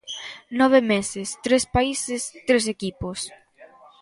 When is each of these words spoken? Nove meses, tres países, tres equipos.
Nove 0.59 0.79
meses, 0.93 1.27
tres 1.45 1.63
países, 1.75 2.21
tres 2.47 2.63
equipos. 2.75 3.19